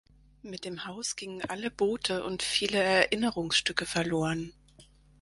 [0.41, 4.51] Mit dem Haus gingen alle Boote und viele Erinnerungsstücke verloren.